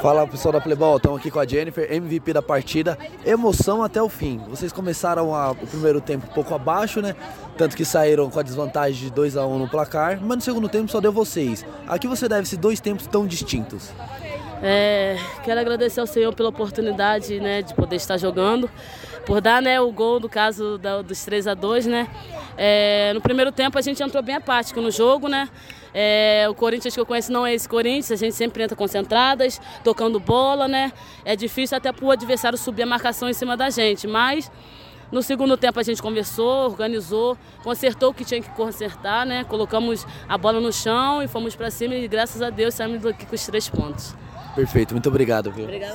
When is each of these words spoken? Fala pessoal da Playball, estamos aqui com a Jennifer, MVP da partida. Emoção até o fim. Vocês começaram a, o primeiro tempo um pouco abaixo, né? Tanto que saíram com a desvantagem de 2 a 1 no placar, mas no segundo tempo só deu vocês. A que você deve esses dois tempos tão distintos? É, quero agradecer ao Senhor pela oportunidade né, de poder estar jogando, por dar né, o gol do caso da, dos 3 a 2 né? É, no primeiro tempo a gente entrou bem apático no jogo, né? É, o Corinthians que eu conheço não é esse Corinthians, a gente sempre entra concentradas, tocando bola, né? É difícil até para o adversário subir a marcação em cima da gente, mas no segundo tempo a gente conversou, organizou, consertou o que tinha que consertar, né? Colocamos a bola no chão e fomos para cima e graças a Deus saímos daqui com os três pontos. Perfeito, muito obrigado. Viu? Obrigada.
Fala 0.00 0.26
pessoal 0.26 0.52
da 0.52 0.60
Playball, 0.60 0.96
estamos 0.96 1.18
aqui 1.18 1.30
com 1.30 1.38
a 1.38 1.46
Jennifer, 1.46 1.90
MVP 1.92 2.32
da 2.32 2.42
partida. 2.42 2.98
Emoção 3.24 3.82
até 3.82 4.02
o 4.02 4.08
fim. 4.08 4.40
Vocês 4.48 4.72
começaram 4.72 5.34
a, 5.34 5.52
o 5.52 5.66
primeiro 5.66 6.00
tempo 6.00 6.26
um 6.28 6.34
pouco 6.34 6.54
abaixo, 6.54 7.00
né? 7.00 7.14
Tanto 7.56 7.76
que 7.76 7.84
saíram 7.84 8.28
com 8.30 8.38
a 8.38 8.42
desvantagem 8.42 9.04
de 9.04 9.10
2 9.10 9.36
a 9.36 9.46
1 9.46 9.58
no 9.58 9.68
placar, 9.68 10.18
mas 10.20 10.36
no 10.36 10.42
segundo 10.42 10.68
tempo 10.68 10.90
só 10.90 11.00
deu 11.00 11.12
vocês. 11.12 11.64
A 11.86 11.98
que 11.98 12.08
você 12.08 12.28
deve 12.28 12.42
esses 12.42 12.58
dois 12.58 12.80
tempos 12.80 13.06
tão 13.06 13.26
distintos? 13.26 13.90
É, 14.62 15.16
quero 15.44 15.60
agradecer 15.60 16.00
ao 16.00 16.06
Senhor 16.06 16.32
pela 16.34 16.48
oportunidade 16.48 17.40
né, 17.40 17.62
de 17.62 17.74
poder 17.74 17.96
estar 17.96 18.16
jogando, 18.16 18.70
por 19.26 19.40
dar 19.40 19.60
né, 19.60 19.80
o 19.80 19.90
gol 19.90 20.20
do 20.20 20.28
caso 20.28 20.78
da, 20.78 21.02
dos 21.02 21.24
3 21.24 21.48
a 21.48 21.54
2 21.54 21.86
né? 21.86 22.08
É, 22.56 23.12
no 23.14 23.20
primeiro 23.20 23.50
tempo 23.50 23.78
a 23.78 23.80
gente 23.80 24.02
entrou 24.02 24.22
bem 24.22 24.36
apático 24.36 24.80
no 24.80 24.90
jogo, 24.90 25.28
né? 25.28 25.48
É, 25.94 26.46
o 26.48 26.54
Corinthians 26.54 26.94
que 26.94 27.00
eu 27.00 27.06
conheço 27.06 27.30
não 27.30 27.46
é 27.46 27.54
esse 27.54 27.68
Corinthians, 27.68 28.12
a 28.12 28.16
gente 28.16 28.34
sempre 28.34 28.62
entra 28.62 28.74
concentradas, 28.74 29.60
tocando 29.84 30.18
bola, 30.18 30.66
né? 30.66 30.92
É 31.24 31.36
difícil 31.36 31.76
até 31.76 31.92
para 31.92 32.04
o 32.04 32.10
adversário 32.10 32.56
subir 32.56 32.82
a 32.82 32.86
marcação 32.86 33.28
em 33.28 33.34
cima 33.34 33.56
da 33.56 33.68
gente, 33.68 34.06
mas 34.06 34.50
no 35.10 35.22
segundo 35.22 35.56
tempo 35.58 35.78
a 35.78 35.82
gente 35.82 36.00
conversou, 36.00 36.64
organizou, 36.64 37.36
consertou 37.62 38.10
o 38.10 38.14
que 38.14 38.24
tinha 38.24 38.40
que 38.40 38.48
consertar, 38.50 39.26
né? 39.26 39.44
Colocamos 39.44 40.06
a 40.26 40.38
bola 40.38 40.58
no 40.58 40.72
chão 40.72 41.22
e 41.22 41.28
fomos 41.28 41.54
para 41.54 41.70
cima 41.70 41.94
e 41.94 42.08
graças 42.08 42.40
a 42.40 42.48
Deus 42.48 42.74
saímos 42.74 43.02
daqui 43.02 43.26
com 43.26 43.34
os 43.34 43.44
três 43.44 43.68
pontos. 43.68 44.14
Perfeito, 44.54 44.92
muito 44.94 45.08
obrigado. 45.08 45.50
Viu? 45.50 45.64
Obrigada. 45.64 45.90